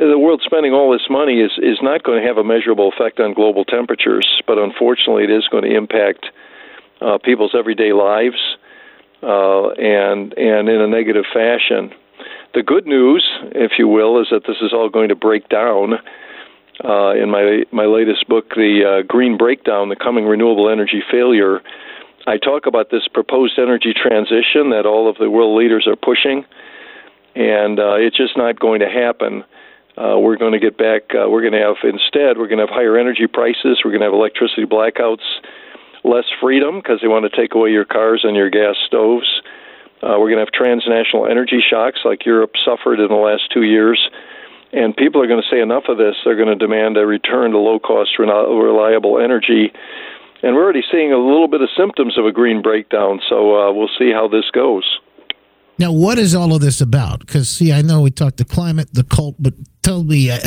[0.07, 3.19] the world spending all this money is is not going to have a measurable effect
[3.19, 6.25] on global temperatures, but unfortunately, it is going to impact
[7.01, 8.57] uh, people's everyday lives
[9.21, 11.93] uh, and and in a negative fashion.
[12.53, 15.93] The good news, if you will, is that this is all going to break down.
[16.83, 21.61] Uh, in my my latest book, the uh, Green Breakdown: The Coming Renewable Energy Failure,
[22.25, 26.43] I talk about this proposed energy transition that all of the world leaders are pushing,
[27.35, 29.43] and uh, it's just not going to happen.
[30.01, 31.13] Uh, we're going to get back.
[31.13, 32.41] Uh, we're going to have instead.
[32.41, 33.81] We're going to have higher energy prices.
[33.85, 35.21] We're going to have electricity blackouts,
[36.03, 39.29] less freedom because they want to take away your cars and your gas stoves.
[40.01, 43.61] Uh, we're going to have transnational energy shocks like Europe suffered in the last two
[43.61, 44.01] years.
[44.73, 46.15] And people are going to say enough of this.
[46.25, 49.71] They're going to demand a return to low cost, reliable energy
[50.43, 53.21] and we're already seeing a little bit of symptoms of a green breakdown.
[53.29, 54.99] So uh, we'll see how this goes.
[55.81, 57.21] Now, what is all of this about?
[57.21, 60.37] Because see, I know we talked the climate, the cult, but tell me, uh,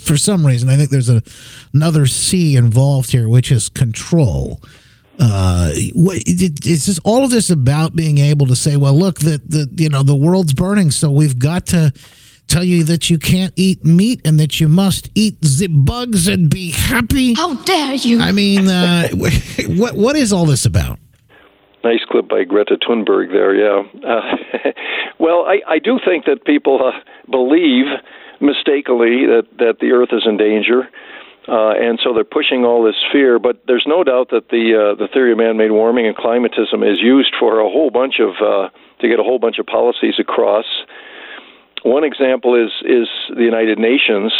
[0.00, 1.24] for some reason, I think there's a,
[1.74, 4.62] another C involved here, which is control.
[5.18, 9.50] Uh, what, is this all of this about being able to say, well, look, that
[9.50, 11.92] the you know the world's burning, so we've got to
[12.46, 16.48] tell you that you can't eat meat and that you must eat the bugs and
[16.48, 17.34] be happy.
[17.34, 18.20] How dare you?
[18.20, 19.08] I mean, uh,
[19.66, 21.00] what what is all this about?
[21.86, 23.54] Nice clip by Greta Thunberg there.
[23.54, 23.84] Yeah.
[24.04, 24.72] Uh,
[25.20, 26.98] well, I, I do think that people uh,
[27.30, 27.86] believe
[28.40, 30.88] mistakenly that that the Earth is in danger.
[31.46, 34.94] Uh, and so they're pushing all this fear, but there's no doubt that the uh,
[34.96, 38.68] the theory of man-made warming and climatism is used for a whole bunch of uh,
[38.98, 40.66] to get a whole bunch of policies across.
[41.84, 44.32] One example is is the United Nations.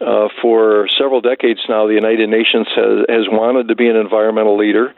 [0.00, 4.56] Uh, for several decades now, the United Nations has, has wanted to be an environmental
[4.56, 4.92] leader,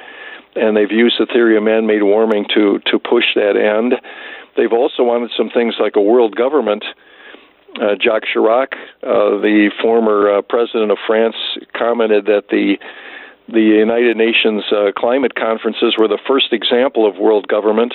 [0.56, 3.94] and they've used the theory of man-made warming to to push that end.
[4.56, 6.84] They've also wanted some things like a world government.
[7.80, 11.36] Uh, Jacques Chirac, uh, the former uh, president of France,
[11.76, 12.78] commented that the
[13.48, 17.94] the United Nations uh, climate conferences were the first example of world government.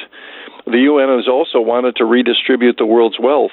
[0.65, 3.51] The UN has also wanted to redistribute the world's wealth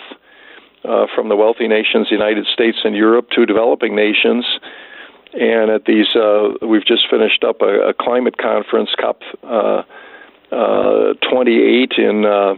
[0.84, 4.44] uh, from the wealthy nations, the United States and Europe, to developing nations.
[5.34, 9.82] And at these, uh, we've just finished up a, a climate conference, COP uh,
[10.50, 12.54] uh 28 in uh,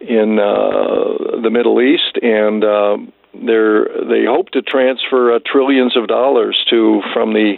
[0.00, 2.62] in uh, the Middle East, and
[3.32, 7.56] they they hope to transfer trillions of dollars to from the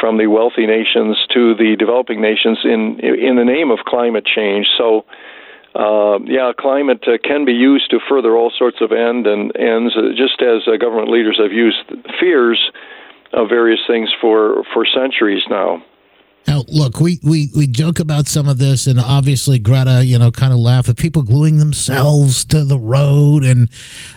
[0.00, 4.66] from the wealthy nations to the developing nations in in the name of climate change.
[4.76, 5.04] So,
[5.74, 9.94] uh, yeah, climate uh, can be used to further all sorts of end and ends,
[9.96, 11.84] uh, just as uh, government leaders have used
[12.18, 12.58] fears
[13.32, 15.82] of various things for for centuries now.
[16.46, 20.30] Now, look, we, we, we joke about some of this, and obviously Greta, you know,
[20.30, 23.68] kind of laugh at people gluing themselves to the road and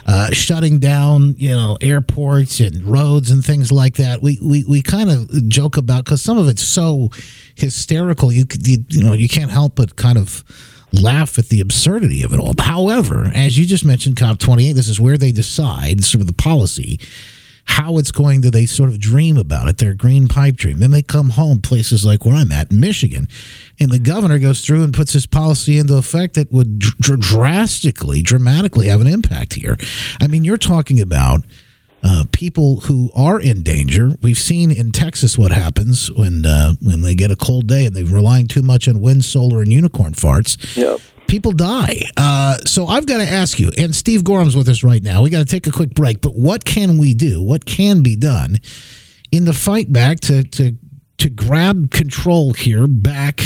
[0.07, 4.21] uh, shutting down, you know, airports and roads and things like that.
[4.21, 7.09] We we, we kind of joke about because some of it's so
[7.55, 8.31] hysterical.
[8.31, 10.43] You, you you know you can't help but kind of
[10.93, 12.53] laugh at the absurdity of it all.
[12.57, 16.99] However, as you just mentioned, COP28, this is where they decide sort of the policy
[17.65, 20.91] how it's going to they sort of dream about it their green pipe dream then
[20.91, 23.27] they come home places like where i'm at michigan
[23.79, 28.21] and the governor goes through and puts this policy into effect that would dr- drastically
[28.21, 29.77] dramatically have an impact here
[30.21, 31.41] i mean you're talking about
[32.05, 34.11] uh, people who are in danger.
[34.21, 37.95] We've seen in Texas what happens when uh, when they get a cold day and
[37.95, 40.75] they're relying too much on wind, solar, and unicorn farts.
[40.75, 42.01] Yep people die.
[42.17, 45.21] Uh, so I've got to ask you, and Steve Goreham's with us right now.
[45.23, 47.41] We got to take a quick break, but what can we do?
[47.41, 48.59] What can be done
[49.31, 50.77] in the fight back to to
[51.17, 53.41] to grab control here back?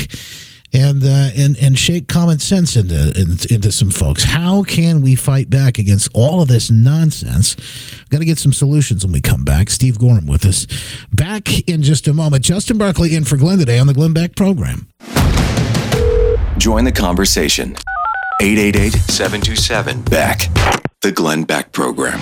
[0.74, 4.26] And, uh, and and shake common sense into, into some folks.
[4.26, 7.56] How can we fight back against all of this nonsense?
[8.10, 9.70] Got to get some solutions when we come back.
[9.70, 10.68] Steve Goreham with us.
[11.14, 12.44] Back in just a moment.
[12.44, 14.90] Justin Barclay in for Glenn today on the Glenn Beck program.
[16.58, 17.76] Join the conversation.
[18.42, 20.50] 888 727 Beck.
[21.02, 22.20] The Glenn Beck Program.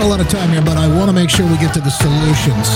[0.06, 1.90] a lot of time here, but I want to make sure we get to the
[1.90, 2.70] solutions.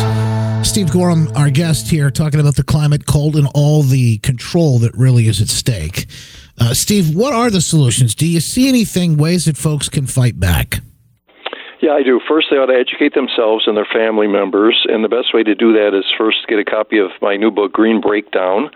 [0.68, 4.96] Steve Goreham, our guest here, talking about the climate, cold, and all the control that
[4.96, 6.08] really is at stake.
[6.60, 8.16] Uh, Steve, what are the solutions?
[8.16, 10.80] Do you see anything, ways that folks can fight back?
[11.82, 12.20] Yeah, I do.
[12.28, 15.54] First, they ought to educate themselves and their family members, and the best way to
[15.54, 18.72] do that is first get a copy of my new book, Green Breakdown.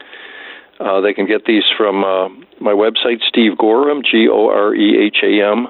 [0.80, 2.30] Uh, they can get these from uh,
[2.62, 5.68] my website, Steve Goreham, G O R E H A M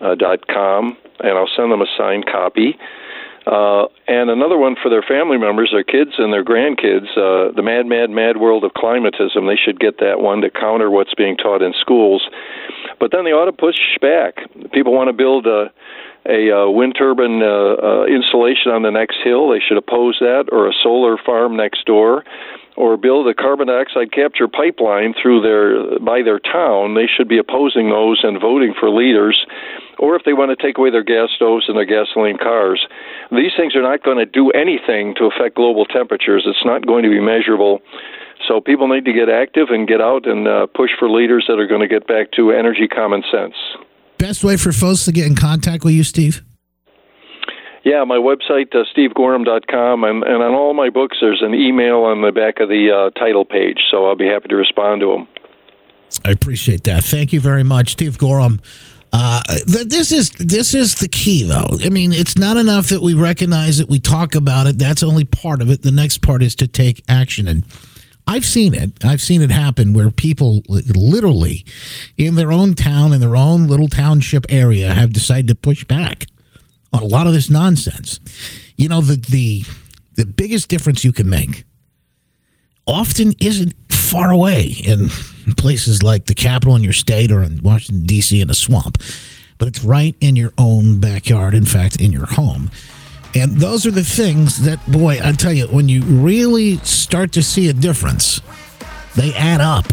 [0.00, 2.78] uh, dot com, and I'll send them a signed copy.
[3.46, 7.62] Uh, and another one for their family members, their kids and their grandkids, uh, the
[7.62, 9.48] Mad, Mad, Mad World of Climatism.
[9.48, 12.28] They should get that one to counter what's being taught in schools.
[13.00, 14.36] But then they ought to push back.
[14.72, 15.72] People want to build a,
[16.28, 19.50] a uh, wind turbine uh, uh, installation on the next hill.
[19.50, 22.22] They should oppose that, or a solar farm next door
[22.76, 27.38] or build a carbon dioxide capture pipeline through their by their town, they should be
[27.38, 29.46] opposing those and voting for leaders.
[29.98, 32.86] Or if they want to take away their gas stoves and their gasoline cars,
[33.30, 36.44] these things are not going to do anything to affect global temperatures.
[36.46, 37.80] It's not going to be measurable.
[38.48, 41.58] So people need to get active and get out and uh, push for leaders that
[41.58, 43.54] are going to get back to energy common sense.
[44.18, 46.42] Best way for folks to get in contact with you, Steve?
[47.84, 52.22] Yeah, my website, uh, stevegoreham.com, and, and on all my books, there's an email on
[52.22, 55.28] the back of the uh, title page, so I'll be happy to respond to them.
[56.24, 57.02] I appreciate that.
[57.02, 58.60] Thank you very much, Steve Goreham.
[59.12, 61.76] Uh, this is this is the key, though.
[61.84, 64.78] I mean, it's not enough that we recognize it, we talk about it.
[64.78, 65.82] That's only part of it.
[65.82, 67.64] The next part is to take action, and
[68.26, 69.04] I've seen it.
[69.04, 71.64] I've seen it happen where people literally,
[72.16, 76.26] in their own town, in their own little township area, have decided to push back
[76.92, 78.20] on a lot of this nonsense.
[78.76, 79.64] You know, the the
[80.14, 81.64] the biggest difference you can make
[82.86, 85.08] often isn't far away in
[85.56, 88.40] places like the capital in your state or in Washington D.C.
[88.40, 88.98] in a swamp,
[89.58, 91.54] but it's right in your own backyard.
[91.54, 92.70] In fact, in your home.
[93.34, 97.42] And those are the things that, boy, I tell you, when you really start to
[97.42, 98.42] see a difference,
[99.16, 99.86] they add up.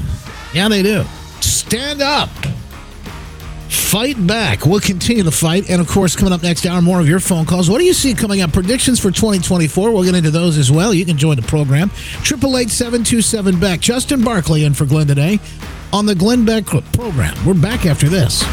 [0.54, 1.06] Yeah, they do.
[1.40, 2.30] Stand up.
[3.70, 4.66] Fight back.
[4.66, 5.70] We'll continue to fight.
[5.70, 7.70] And of course, coming up next hour, more of your phone calls.
[7.70, 8.52] What do you see coming up?
[8.52, 9.92] Predictions for 2024.
[9.92, 10.94] We'll get into those as well.
[10.94, 11.92] You can join the program.
[12.22, 13.80] 888 727 Beck.
[13.80, 15.40] Justin Barclay in for Glenn today
[15.94, 17.36] on the Glenn Beck program.
[17.46, 18.44] We're back after this.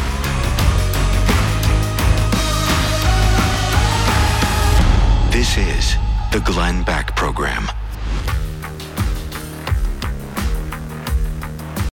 [5.31, 5.95] This is
[6.31, 7.67] the Glenn Beck Program.